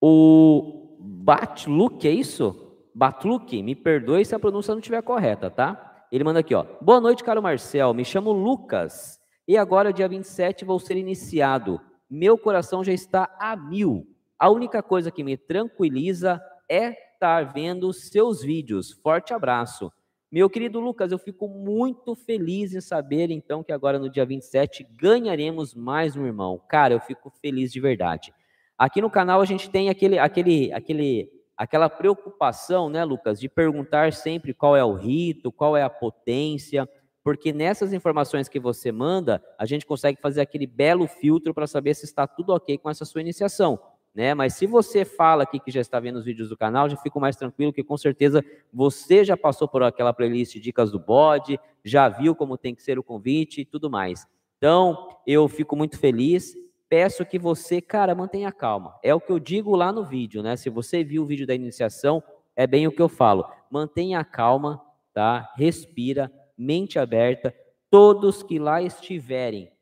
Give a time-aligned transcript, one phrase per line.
[0.00, 2.74] O Batluk, é isso?
[2.94, 6.06] Batluk, me perdoe se a pronúncia não estiver correta, tá?
[6.10, 6.64] Ele manda aqui, ó.
[6.80, 7.92] Boa noite, caro Marcel.
[7.92, 11.80] Me chamo Lucas e agora, dia 27, vou ser iniciado.
[12.08, 14.06] Meu coração já está a mil.
[14.38, 18.92] A única coisa que me tranquiliza é estar vendo seus vídeos.
[19.02, 19.92] Forte abraço.
[20.32, 24.86] Meu querido Lucas, eu fico muito feliz em saber, então, que agora no dia 27
[24.96, 26.60] ganharemos mais um irmão.
[26.68, 28.32] Cara, eu fico feliz de verdade.
[28.80, 34.10] Aqui no canal a gente tem aquele, aquele, aquele, aquela preocupação, né, Lucas, de perguntar
[34.14, 36.88] sempre qual é o rito, qual é a potência,
[37.22, 41.92] porque nessas informações que você manda, a gente consegue fazer aquele belo filtro para saber
[41.92, 43.78] se está tudo ok com essa sua iniciação.
[44.14, 44.32] Né?
[44.32, 47.20] Mas se você fala aqui que já está vendo os vídeos do canal, já fico
[47.20, 52.08] mais tranquilo que com certeza você já passou por aquela playlist Dicas do Bode, já
[52.08, 54.26] viu como tem que ser o convite e tudo mais.
[54.56, 56.54] Então, eu fico muito feliz.
[56.90, 58.98] Peço que você, cara, mantenha calma.
[59.02, 60.56] É o que eu digo lá no vídeo, né?
[60.56, 62.22] Se você viu o vídeo da iniciação,
[62.54, 63.50] é bem o que eu falo.
[63.70, 65.50] Mantenha calma, tá?
[65.56, 67.54] Respira, mente aberta.
[67.88, 69.72] Todos que lá estiverem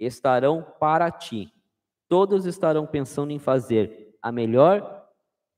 [0.00, 1.54] estarão para ti
[2.14, 5.04] todos estarão pensando em fazer a melhor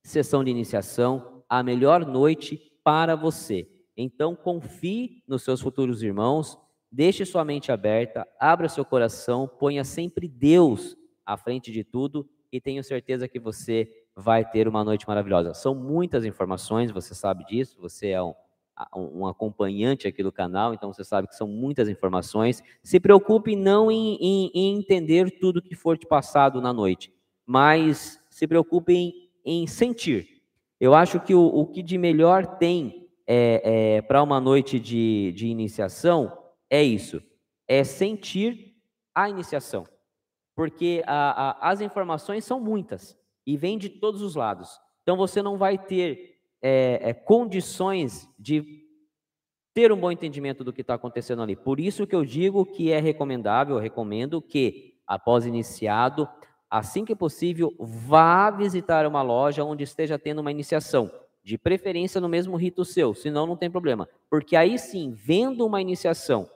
[0.02, 3.68] sessão de iniciação, a melhor noite para você.
[3.94, 6.58] Então, confie nos seus futuros irmãos,
[6.90, 12.60] deixe sua mente aberta, abra seu coração, ponha sempre Deus à frente de tudo e
[12.60, 15.52] tenho certeza que você vai ter uma noite maravilhosa.
[15.54, 18.34] São muitas informações, você sabe disso, você é um
[18.94, 22.62] um acompanhante aqui do canal, então você sabe que são muitas informações.
[22.82, 27.12] Se preocupe não em, em, em entender tudo que for te passado na noite,
[27.46, 29.12] mas se preocupe em,
[29.44, 30.42] em sentir.
[30.78, 35.32] Eu acho que o, o, que de melhor tem é, é, para uma noite de,
[35.34, 36.36] de iniciação
[36.70, 37.22] é isso:
[37.66, 38.74] é sentir
[39.14, 39.86] a iniciação.
[40.54, 44.80] Porque a, a, as informações são muitas e vêm de todos os lados.
[45.02, 48.84] Então você não vai ter é, é, condições de
[49.74, 51.54] ter um bom entendimento do que está acontecendo ali.
[51.54, 56.26] Por isso que eu digo que é recomendável, recomendo que, após iniciado,
[56.70, 61.10] assim que possível, vá visitar uma loja onde esteja tendo uma iniciação,
[61.44, 64.08] de preferência no mesmo rito seu, senão não tem problema.
[64.28, 66.50] Porque aí sim, vendo uma iniciação,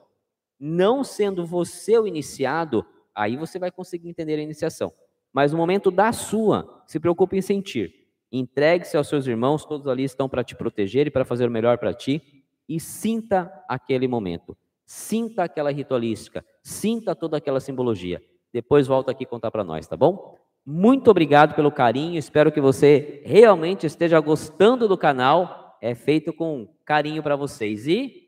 [0.63, 2.85] não sendo você o iniciado,
[3.15, 4.93] aí você vai conseguir entender a iniciação.
[5.33, 7.91] Mas no momento da sua, se preocupe em sentir.
[8.31, 11.79] Entregue-se aos seus irmãos, todos ali estão para te proteger e para fazer o melhor
[11.79, 12.43] para ti.
[12.69, 14.55] E sinta aquele momento.
[14.85, 16.45] Sinta aquela ritualística.
[16.61, 18.21] Sinta toda aquela simbologia.
[18.53, 20.37] Depois volta aqui contar para nós, tá bom?
[20.63, 22.19] Muito obrigado pelo carinho.
[22.19, 25.77] Espero que você realmente esteja gostando do canal.
[25.81, 27.87] É feito com carinho para vocês.
[27.87, 28.20] E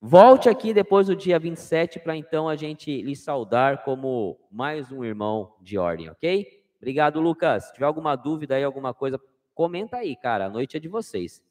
[0.00, 5.04] volte aqui depois do dia 27 para então a gente lhe saudar como mais um
[5.04, 6.64] irmão de ordem, ok?
[6.78, 7.64] Obrigado, Lucas.
[7.64, 9.20] Se tiver alguma dúvida aí, alguma coisa,
[9.54, 10.46] comenta aí, cara.
[10.46, 11.42] A noite é de vocês.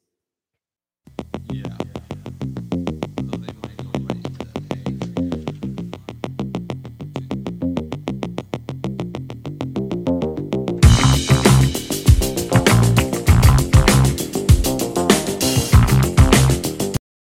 [1.52, 1.85] Yeah.